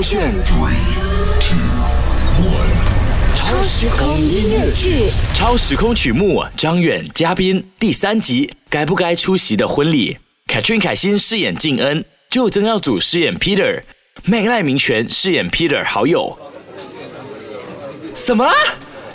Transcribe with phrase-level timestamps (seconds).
[0.00, 0.80] 勾选 Three,
[1.42, 1.58] two,
[2.42, 10.16] one 超时空音乐剧，超时空曲目，张远嘉宾第三集，该不该出席的婚礼
[10.46, 13.82] ？Katrin 凯欣饰演静恩，就曾耀祖饰演 Peter，
[14.24, 16.38] 麦赖明权饰演 Peter 好友。
[18.14, 18.50] 什么？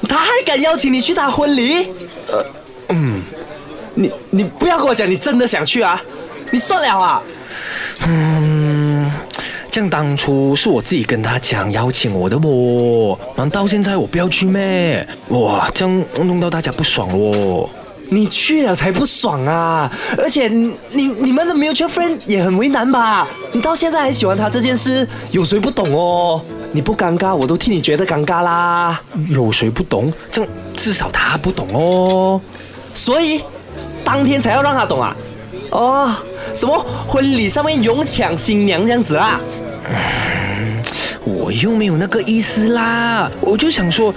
[0.07, 1.87] 他还敢邀请你去他婚礼？
[2.27, 2.45] 呃，
[2.89, 3.23] 嗯，
[3.95, 5.99] 你你不要跟我讲你真的想去啊！
[6.51, 7.23] 你算了啊！
[8.07, 8.84] 嗯，
[9.75, 13.19] 这样当初是我自己跟他讲邀请我的不？
[13.35, 15.05] 难道现在我不要去咩？
[15.27, 17.69] 哇，这样弄到大家不爽哦。
[18.07, 19.91] 你去了才不爽啊！
[20.17, 23.27] 而且你你你们的 mutual friend 也很为难吧？
[23.51, 26.41] 你到现在还喜欢他这件事，有谁不懂哦？
[26.71, 28.97] 你不尴尬，我都替你觉得尴尬啦。
[29.27, 30.09] 有谁不懂？
[30.31, 30.47] 这
[30.77, 32.39] 至少他不懂哦。
[32.93, 33.41] 所以
[34.05, 35.13] 当天才要让他懂啊？
[35.71, 36.15] 哦，
[36.55, 39.39] 什么婚礼上面勇抢新娘这样子啊？
[41.23, 44.13] 我又没有那个意思啦，我就想说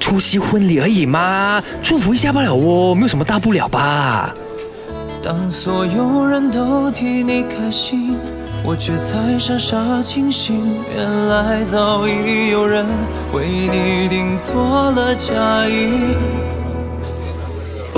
[0.00, 4.34] 出席婚礼而已嘛，祝福一下罢了哦，没有什么大不了吧。
[5.22, 8.16] 当所有人都替你开心，
[8.64, 12.86] 我却才傻傻清醒，原来早已有人
[13.32, 16.16] 为你订做了嫁衣。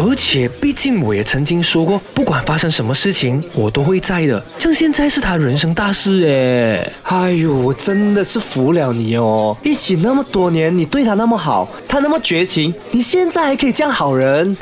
[0.02, 4.42] 而且，毕竟我也曾经说过，不管发生什么事情，我都会在的。
[4.58, 9.54] 像现在是他人生大事哎，哎呦，我真的是服了你哦！
[9.62, 14.56] 一起那么多年，你对他那么好，他那么绝情，你现在还可以这样好人？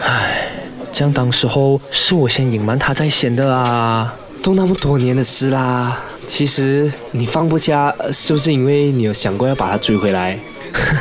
[0.00, 0.48] 唉，
[0.92, 4.12] 这样当时候是我先隐瞒他在先的啊！
[4.42, 10.36] 都那么多年的事啦，其实你放不下，是不是因为你有想过要把他追回来？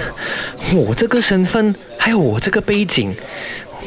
[0.76, 3.16] 我这个身份，还有我这个背景。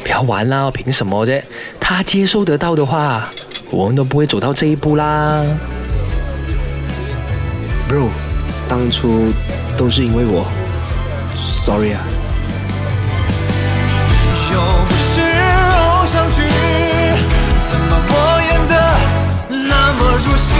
[0.03, 0.69] 不要玩啦！
[0.69, 1.41] 凭什么啫？
[1.79, 3.29] 他接受得到的话，
[3.71, 5.41] 我们都不会走到这一步啦。
[7.87, 8.09] Bro，
[8.67, 9.31] 当初
[9.77, 10.45] 都是因为我
[11.35, 12.01] ，Sorry 啊。
[14.51, 16.41] 又不是偶像剧，
[17.63, 18.13] 怎么我
[18.51, 18.75] 演的
[19.49, 20.51] 那么入戏？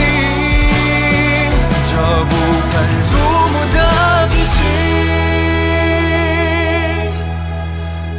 [1.90, 1.92] 这
[2.30, 2.32] 不
[2.72, 2.72] 堪
[3.12, 3.12] 入
[3.52, 3.76] 目的
[4.30, 4.56] 剧情，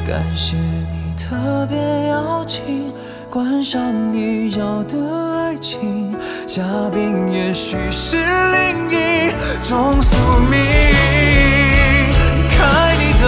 [0.08, 1.05] 感谢你。
[1.28, 2.94] 特别邀请，
[3.32, 3.82] 观赏
[4.14, 4.96] 你要的
[5.42, 6.16] 爱情，
[6.46, 6.62] 嘉
[6.94, 9.32] 宾也许是另一
[9.64, 10.16] 种宿
[10.52, 10.60] 命。
[10.60, 13.24] 离开你的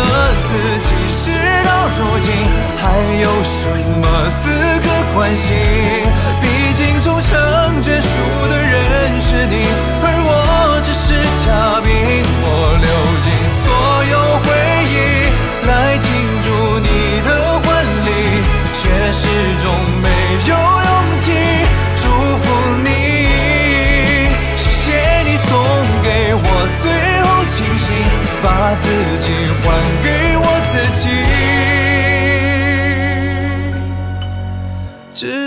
[0.46, 0.53] 自
[0.88, 1.31] 己，事
[1.66, 2.31] 到如今，
[2.78, 2.86] 还
[3.24, 3.68] 有什
[4.00, 4.06] 么
[4.38, 4.46] 资
[4.84, 6.06] 格关心？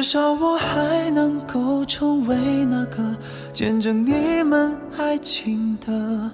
[0.00, 3.05] 至少我还能够成为那个
[3.53, 6.31] 见证你们爱情的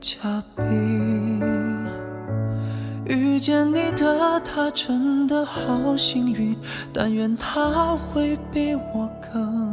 [0.00, 1.40] 嘉宾。
[3.06, 6.56] 遇见你的他真的好幸运，
[6.92, 9.69] 但愿他会比我更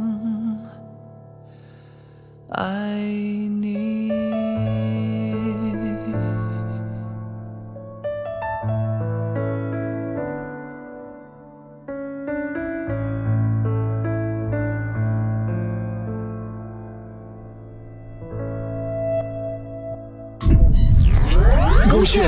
[21.98, 22.22] 勾选。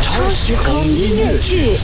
[0.00, 1.76] 超时空音乐剧。